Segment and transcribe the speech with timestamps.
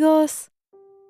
[0.00, 0.48] amigos!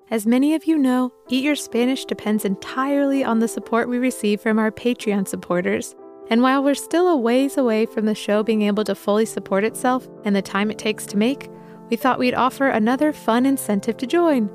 [0.09, 4.41] As many of you know, Eat Your Spanish depends entirely on the support we receive
[4.41, 5.95] from our Patreon supporters.
[6.29, 9.63] And while we're still a ways away from the show being able to fully support
[9.63, 11.49] itself and the time it takes to make,
[11.89, 14.49] we thought we'd offer another fun incentive to join.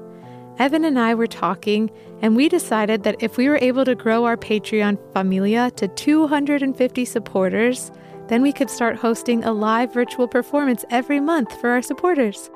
[0.58, 1.90] Evan and I were talking,
[2.20, 7.04] and we decided that if we were able to grow our Patreon familia to 250
[7.06, 7.90] supporters,
[8.28, 12.50] then we could start hosting a live virtual performance every month for our supporters.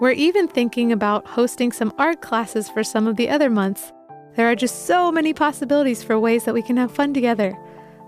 [0.00, 3.92] We're even thinking about hosting some art classes for some of the other months
[4.36, 7.58] there are just so many possibilities for ways that we can have fun together.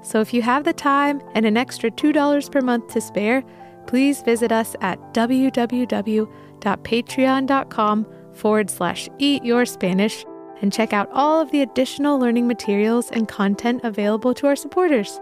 [0.02, 3.42] So if you have the time and an extra $2 per month to spare,
[3.86, 10.24] please visit us at www.patreon.com forward slash eat your Spanish
[10.60, 15.20] and check out all of the additional learning materials and content available to our supporters.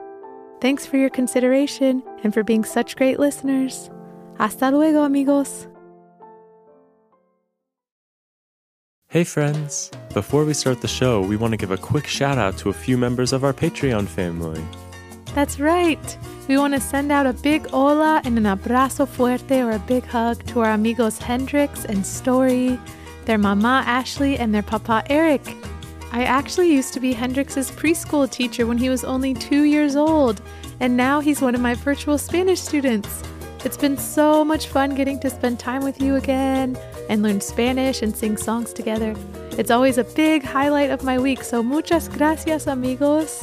[0.61, 3.91] Thanks for your consideration and for being such great listeners.
[4.39, 5.69] Hasta luego, amigos.
[9.17, 9.91] Hey friends!
[10.13, 12.75] Before we start the show, we want to give a quick shout out to a
[12.75, 14.63] few members of our Patreon family.
[15.35, 16.19] That's right!
[16.49, 20.05] We want to send out a big hola and an abrazo fuerte or a big
[20.05, 22.79] hug to our amigos Hendrix and Story,
[23.25, 25.41] their mama Ashley, and their papa Eric.
[26.13, 30.43] I actually used to be Hendrix's preschool teacher when he was only two years old,
[30.79, 33.23] and now he's one of my virtual Spanish students.
[33.67, 36.79] It's been so much fun getting to spend time with you again
[37.11, 39.17] and learn Spanish and sing songs together.
[39.59, 43.43] It's always a big highlight of my week, so muchas gracias, amigos.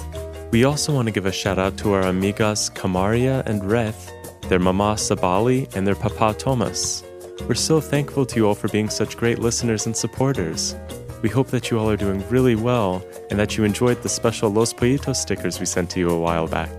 [0.52, 4.12] We also want to give a shout out to our amigas Kamaria and Reth,
[4.48, 7.04] their mama Sabali, and their papa Thomas.
[7.46, 10.74] We're so thankful to you all for being such great listeners and supporters.
[11.22, 14.50] We hope that you all are doing really well and that you enjoyed the special
[14.50, 16.72] Los Pollitos stickers we sent to you a while back.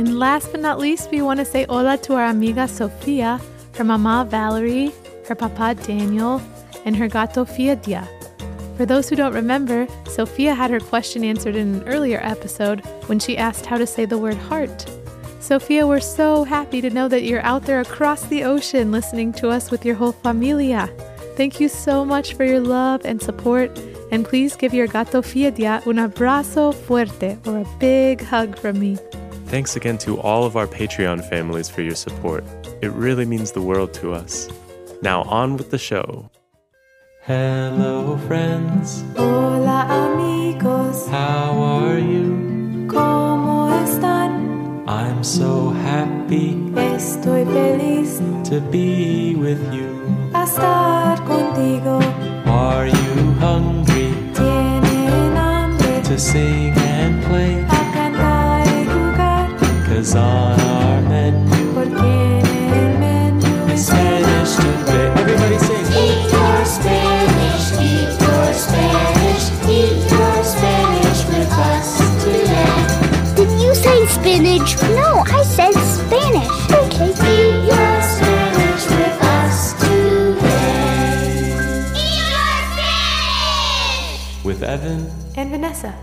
[0.00, 3.38] And last but not least, we want to say hola to our amiga Sofia,
[3.76, 4.92] her mama Valerie,
[5.28, 6.40] her papa Daniel,
[6.86, 8.08] and her gato Fiadia.
[8.78, 13.18] For those who don't remember, Sofia had her question answered in an earlier episode when
[13.18, 14.90] she asked how to say the word heart.
[15.38, 19.50] Sofia, we're so happy to know that you're out there across the ocean listening to
[19.50, 20.88] us with your whole familia.
[21.36, 23.78] Thank you so much for your love and support,
[24.10, 28.96] and please give your gato Fiedia un abrazo fuerte or a big hug from me.
[29.50, 32.44] Thanks again to all of our Patreon families for your support.
[32.82, 34.48] It really means the world to us.
[35.02, 36.30] Now, on with the show.
[37.22, 39.02] Hello, friends.
[39.16, 41.08] Hola, amigos.
[41.08, 42.86] How are you?
[42.86, 44.84] ¿Cómo están?
[44.88, 49.90] I'm so happy Estoy feliz to be with you.
[50.32, 51.39] a estar contigo.
[84.60, 85.94] With Evan And Vanessa.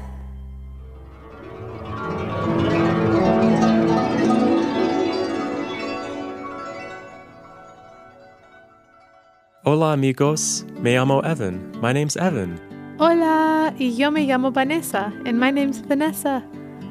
[9.64, 11.72] Hola amigos, me llamo Evan.
[11.82, 12.60] My name's Evan.
[13.00, 16.44] Hola, y yo me llamo Vanessa, and my name's Vanessa.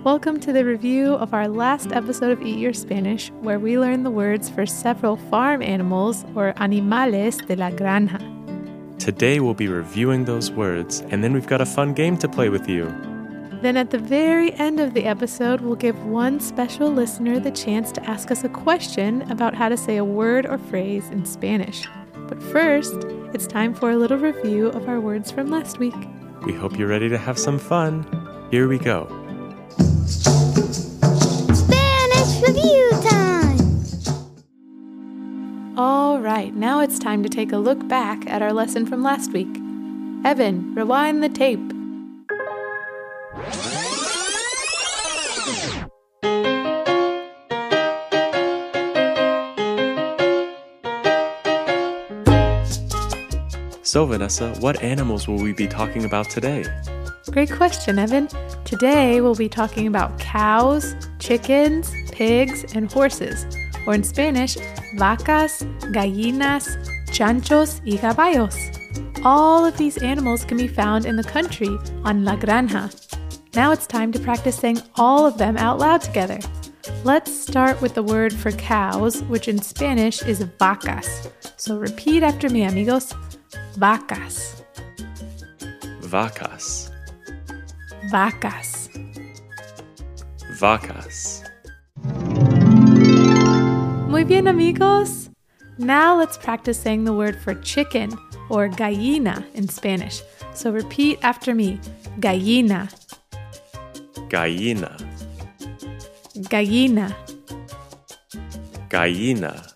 [0.05, 4.05] Welcome to the review of our last episode of Eat Your Spanish, where we learn
[4.05, 8.36] the words for several farm animals or animales de la granja.
[8.99, 12.49] Today we'll be reviewing those words, and then we've got a fun game to play
[12.49, 12.87] with you.
[13.63, 17.93] Then at the very end of the episode, we'll give one special listener the chance
[17.93, 21.87] to ask us a question about how to say a word or phrase in Spanish.
[22.29, 22.95] But first,
[23.33, 25.95] it's time for a little review of our words from last week.
[26.45, 28.05] We hope you're ready to have some fun.
[28.51, 29.07] Here we go.
[35.79, 39.35] All right, now it's time to take a look back at our lesson from last
[39.35, 39.61] week.
[40.25, 41.61] Evan, rewind the tape.
[53.83, 56.65] So, Vanessa, what animals will we be talking about today?
[57.31, 58.29] Great question, Evan.
[58.65, 63.45] Today we'll be talking about cows, chickens, pigs, and horses,
[63.87, 64.57] or in Spanish,
[64.97, 65.63] vacas,
[65.93, 66.77] gallinas,
[67.11, 68.57] chanchos, y caballos.
[69.25, 72.91] All of these animals can be found in the country on La Granja.
[73.55, 76.39] Now it's time to practice saying all of them out loud together.
[77.05, 81.31] Let's start with the word for cows, which in Spanish is vacas.
[81.57, 83.13] So repeat after me, amigos.
[83.79, 84.63] Vacas,
[86.01, 86.91] Vacas.
[88.11, 88.89] vacas.
[90.59, 91.46] Vacas.
[94.17, 95.29] Muy bien, amigos.
[95.77, 98.11] Now let's practice saying the word for chicken
[98.49, 100.23] or gallina in Spanish.
[100.55, 101.79] So repeat after me.
[102.19, 102.89] Gallina,
[104.31, 104.97] Gallina.
[106.49, 107.15] gallina.
[108.89, 109.71] Gallina.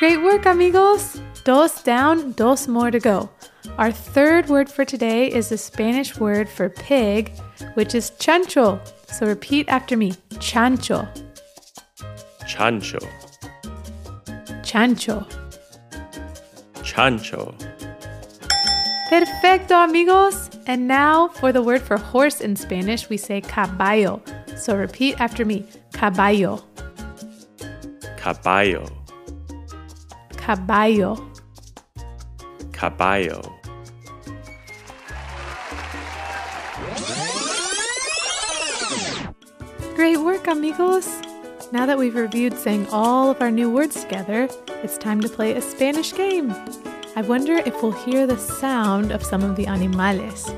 [0.00, 1.20] Great work, amigos.
[1.44, 3.30] Dos down, dos more to go.
[3.78, 7.30] Our third word for today is the Spanish word for pig,
[7.74, 8.80] which is chancho.
[9.06, 10.14] So repeat after me.
[10.40, 11.06] Chancho,
[12.62, 13.02] Chancho.
[14.62, 15.26] chancho.
[16.84, 17.52] Chancho.
[19.10, 20.48] Perfecto, amigos.
[20.68, 24.22] And now for the word for horse in Spanish, we say caballo.
[24.56, 25.66] So repeat after me.
[25.92, 26.62] Caballo,
[28.16, 28.86] Caballo.
[30.36, 31.18] caballo.
[32.70, 33.42] Caballo.
[39.96, 41.31] Great work, amigos!
[41.72, 44.46] Now that we've reviewed saying all of our new words together,
[44.82, 46.54] it's time to play a Spanish game.
[47.16, 50.52] I wonder if we'll hear the sound of some of the animales.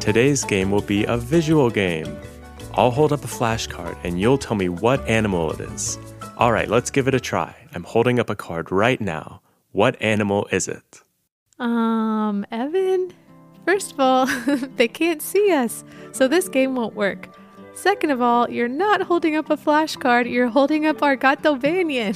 [0.00, 2.18] Today's game will be a visual game.
[2.72, 5.98] I'll hold up a flashcard and you'll tell me what animal it is.
[6.38, 7.54] All right, let's give it a try.
[7.74, 9.42] I'm holding up a card right now.
[9.72, 11.02] What animal is it?
[11.58, 13.12] Um, Evan,
[13.66, 14.24] first of all,
[14.76, 17.28] they can't see us, so this game won't work.
[17.74, 22.14] Second of all, you're not holding up a flashcard, you're holding up our gato banyan.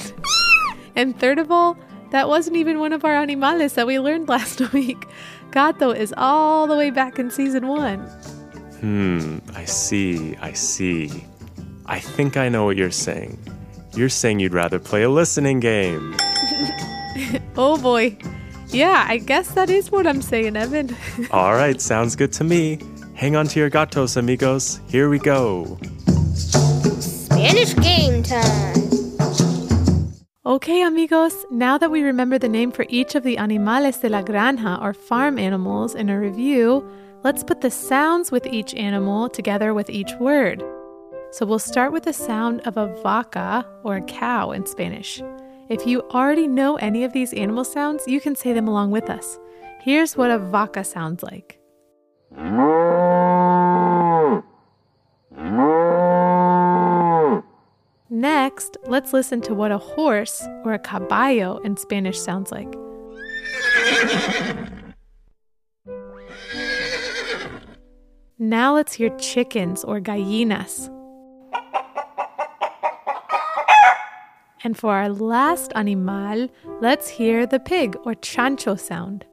[0.95, 1.77] and third of all,
[2.11, 5.05] that wasn't even one of our animales that we learned last week.
[5.51, 7.99] Gato is all the way back in season one.
[8.79, 11.25] Hmm, I see, I see.
[11.85, 13.39] I think I know what you're saying.
[13.95, 16.15] You're saying you'd rather play a listening game.
[17.57, 18.17] Oh boy.
[18.67, 20.93] Yeah, I guess that is what I'm saying, Evan.
[21.31, 22.79] All right, sounds good to me.
[23.15, 24.81] Hang on to your gatos, amigos.
[24.87, 25.77] Here we go.
[26.99, 28.75] Spanish game time.
[30.45, 34.21] Okay, amigos, now that we remember the name for each of the animales de la
[34.21, 36.85] granja or farm animals in a review,
[37.23, 40.61] let's put the sounds with each animal together with each word.
[41.31, 45.23] So we'll start with the sound of a vaca or a cow in Spanish.
[45.69, 49.09] If you already know any of these animal sounds, you can say them along with
[49.09, 49.39] us.
[49.79, 51.59] Here's what a vaca sounds like.
[52.37, 52.65] Mm.
[58.09, 62.73] Next, let's listen to what a horse or a caballo in Spanish sounds like.
[68.39, 70.89] Now let's hear chickens or gallinas.
[74.63, 76.47] And for our last animal,
[76.79, 79.25] let's hear the pig or chancho sound.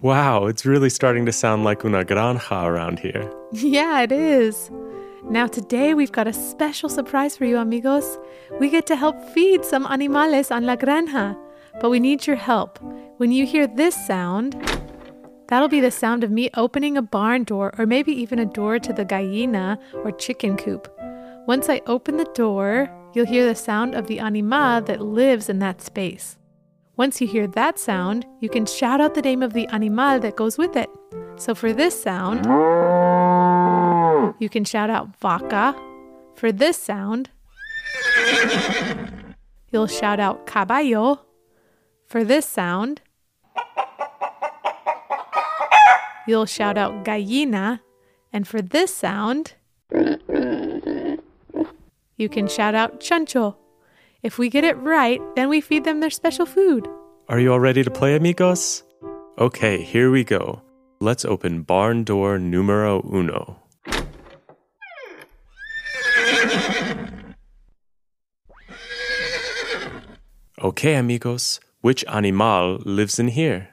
[0.00, 3.28] Wow, it's really starting to sound like una granja around here.
[3.52, 4.70] Yeah, it is.
[5.30, 8.18] Now, today we've got a special surprise for you, amigos.
[8.58, 11.38] We get to help feed some animales on La Granja,
[11.80, 12.80] but we need your help.
[13.18, 14.56] When you hear this sound,
[15.46, 18.80] that'll be the sound of me opening a barn door or maybe even a door
[18.80, 20.92] to the gallina or chicken coop.
[21.46, 25.60] Once I open the door, you'll hear the sound of the animal that lives in
[25.60, 26.38] that space.
[26.96, 30.34] Once you hear that sound, you can shout out the name of the animal that
[30.34, 30.90] goes with it.
[31.36, 32.46] So for this sound,
[34.40, 35.76] you can shout out vaca.
[36.34, 37.30] For this sound,
[39.70, 41.20] you'll shout out caballo.
[42.06, 43.02] For this sound,
[46.26, 47.80] you'll shout out gallina.
[48.32, 49.54] And for this sound,
[52.16, 53.56] you can shout out chancho.
[54.22, 56.88] If we get it right, then we feed them their special food.
[57.28, 58.82] Are you all ready to play, amigos?
[59.38, 60.62] Okay, here we go.
[61.00, 63.56] Let's open barn door numero uno.
[70.62, 73.70] Okay, amigos, which animal lives in here?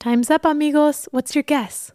[0.00, 1.06] Time's up, amigos.
[1.12, 1.92] What's your guess?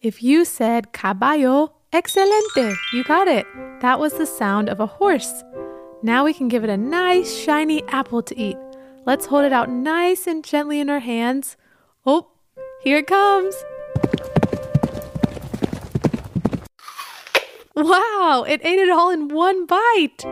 [0.00, 3.46] If you said caballo, excelente, you got it.
[3.80, 5.44] That was the sound of a horse.
[6.02, 8.56] Now we can give it a nice shiny apple to eat.
[9.06, 11.56] Let's hold it out nice and gently in our hands.
[12.04, 12.32] Oh,
[12.82, 13.54] here it comes.
[17.78, 20.24] Wow, it ate it all in one bite.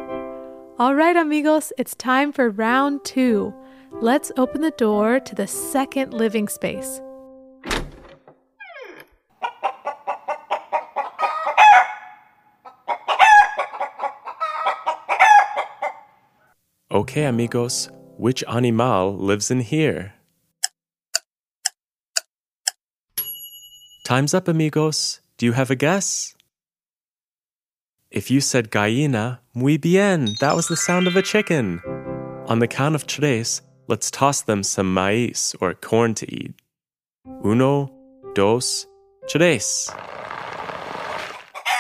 [0.81, 3.55] All right, amigos, it's time for round two.
[3.93, 7.01] Let's open the door to the second living space.
[16.91, 17.89] Okay, amigos,
[18.19, 20.15] which animal lives in here?
[24.05, 25.21] Time's up, amigos.
[25.39, 26.35] Do you have a guess?
[28.17, 31.83] If you said gallina, muy bien, that was the sound of a chicken.
[32.47, 36.55] On the count of tres, let's toss them some maíz or corn to eat.
[37.45, 37.93] Uno,
[38.35, 38.87] dos,
[39.29, 39.91] tres.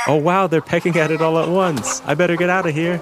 [0.07, 2.03] Oh wow, they're pecking at it all at once.
[2.05, 3.01] I better get out of here.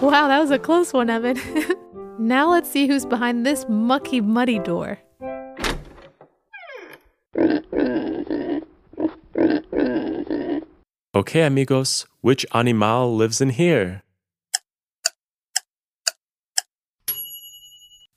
[0.00, 1.38] Wow, that was a close one, Evan.
[2.18, 4.98] now let's see who's behind this mucky, muddy door.
[11.14, 14.02] Okay, amigos, which animal lives in here?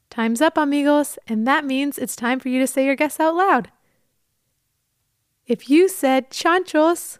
[0.09, 3.35] Time's up, amigos, and that means it's time for you to say your guess out
[3.35, 3.69] loud.
[5.45, 7.19] If you said chanchos,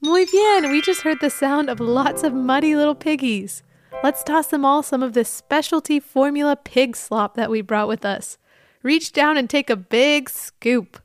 [0.00, 3.62] muy bien, we just heard the sound of lots of muddy little piggies.
[4.02, 8.04] Let's toss them all some of this specialty formula pig slop that we brought with
[8.04, 8.38] us.
[8.82, 11.00] Reach down and take a big scoop.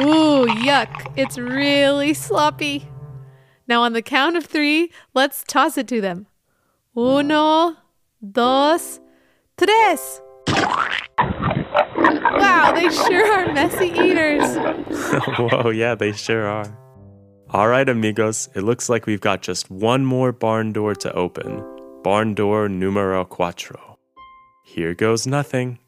[0.00, 2.88] Ooh, yuck, it's really sloppy.
[3.68, 6.26] Now, on the count of three, let's toss it to them.
[6.96, 7.76] Uno,
[8.30, 9.00] dos,
[9.56, 10.20] tres.
[12.42, 14.56] Wow, they sure are messy eaters.
[15.38, 16.78] Whoa, yeah, they sure are.
[17.50, 21.62] All right, amigos, it looks like we've got just one more barn door to open.
[22.02, 23.96] Barn door numero cuatro.
[24.64, 25.78] Here goes nothing.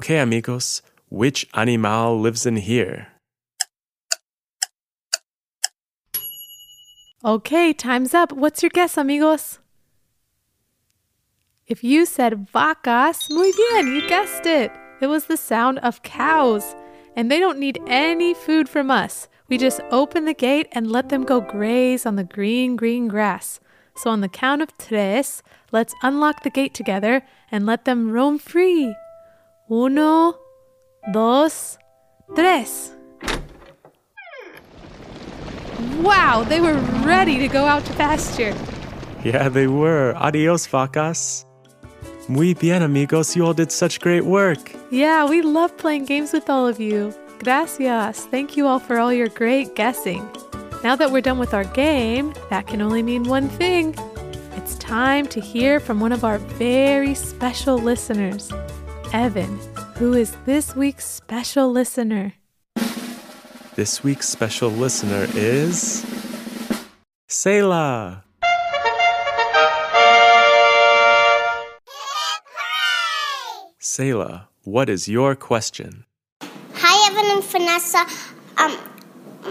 [0.00, 0.80] Okay, amigos,
[1.10, 3.08] which animal lives in here?
[7.22, 8.32] Okay, time's up.
[8.32, 9.58] What's your guess, amigos?
[11.66, 14.72] If you said vacas, muy bien, you guessed it.
[15.02, 16.74] It was the sound of cows.
[17.14, 19.28] And they don't need any food from us.
[19.50, 23.60] We just open the gate and let them go graze on the green, green grass.
[23.96, 25.42] So on the count of tres,
[25.72, 27.20] let's unlock the gate together
[27.52, 28.94] and let them roam free.
[29.70, 30.34] Uno,
[31.12, 31.78] dos,
[32.34, 32.92] tres.
[36.02, 36.74] Wow, they were
[37.04, 38.52] ready to go out to pasture.
[39.24, 40.14] Yeah, they were.
[40.16, 41.44] Adios, vacas.
[42.28, 43.36] Muy bien, amigos.
[43.36, 44.72] You all did such great work.
[44.90, 47.14] Yeah, we love playing games with all of you.
[47.38, 48.26] Gracias.
[48.26, 50.28] Thank you all for all your great guessing.
[50.82, 53.94] Now that we're done with our game, that can only mean one thing.
[54.56, 58.50] It's time to hear from one of our very special listeners,
[59.12, 59.58] Evan,
[59.96, 62.34] who is this week's special listener.
[63.74, 66.06] This week's special listener is.
[67.26, 68.22] Selah.
[73.80, 76.04] Selah, what is your question?
[76.74, 78.06] Hi, Evan and Vanessa.
[78.58, 78.78] Um,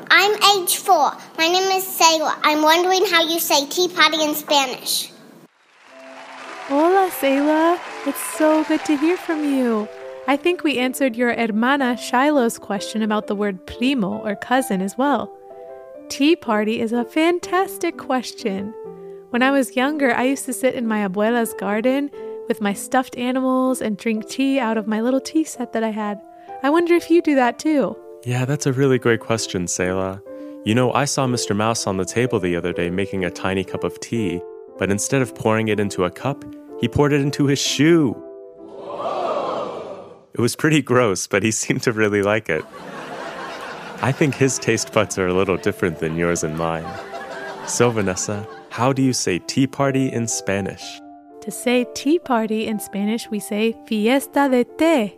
[0.09, 1.11] I'm age four.
[1.37, 2.39] My name is Selah.
[2.43, 5.11] I'm wondering how you say tea party in Spanish.
[7.09, 7.79] Selah.
[8.05, 9.87] It's so good to hear from you.
[10.27, 14.97] I think we answered your hermana Shiloh's question about the word primo or cousin as
[14.97, 15.35] well.
[16.09, 18.73] Tea party is a fantastic question.
[19.31, 22.09] When I was younger, I used to sit in my abuela's garden
[22.47, 25.91] with my stuffed animals and drink tea out of my little tea set that I
[25.91, 26.19] had.
[26.63, 27.95] I wonder if you do that too.
[28.25, 30.21] Yeah, that's a really great question, Selah.
[30.65, 31.55] You know, I saw Mr.
[31.55, 34.41] Mouse on the table the other day making a tiny cup of tea,
[34.77, 36.43] but instead of pouring it into a cup,
[36.79, 38.15] he poured it into his shoe.
[40.33, 42.63] It was pretty gross, but he seemed to really like it.
[44.01, 46.85] I think his taste buds are a little different than yours and mine.
[47.67, 51.01] So, Vanessa, how do you say tea party in Spanish?
[51.41, 55.15] To say tea party in Spanish, we say fiesta de té.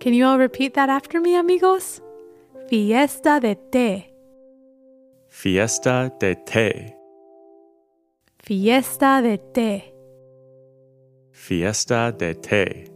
[0.00, 2.00] Can you all repeat that after me, amigos?
[2.68, 4.06] Fiesta de té.
[5.28, 6.92] Fiesta de té.
[8.42, 9.95] Fiesta de té.
[11.46, 12.90] Fiesta de té.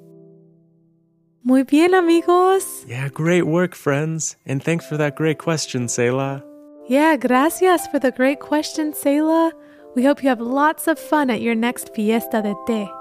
[1.44, 2.84] Muy bien, amigos.
[2.88, 4.36] Yeah, great work, friends.
[4.44, 6.42] And thanks for that great question, Selah.
[6.88, 9.52] Yeah, gracias for the great question, Selah.
[9.94, 12.99] We hope you have lots of fun at your next Fiesta de Té.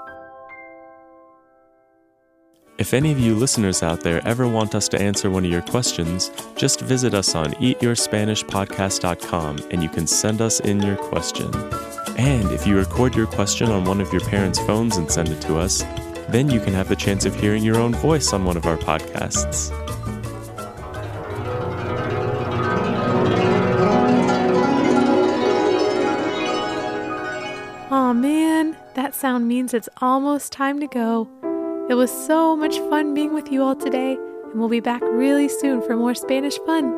[2.80, 5.64] If any of you listeners out there ever want us to answer one of your
[5.64, 11.54] questions, just visit us on eatyourspanishpodcast.com and you can send us in your question.
[12.18, 15.42] And if you record your question on one of your parents' phones and send it
[15.42, 15.84] to us,
[16.30, 18.78] then you can have the chance of hearing your own voice on one of our
[18.78, 19.72] podcasts.
[27.92, 31.28] Aw man, that sound means it's almost time to go.
[31.90, 35.50] It was so much fun being with you all today, and we'll be back really
[35.50, 36.94] soon for more Spanish fun.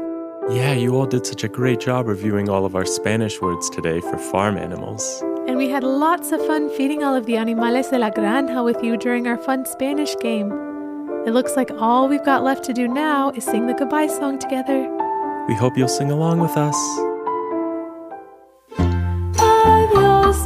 [0.50, 4.02] Yeah, you all did such a great job reviewing all of our Spanish words today
[4.02, 5.24] for farm animals.
[5.48, 8.84] And we had lots of fun feeding all of the animales de la granja with
[8.84, 10.52] you during our fun Spanish game.
[11.26, 14.40] It looks like all we've got left to do now is sing the goodbye song
[14.40, 14.90] together.
[15.48, 16.76] We hope you'll sing along with us.
[18.78, 20.46] Adiós,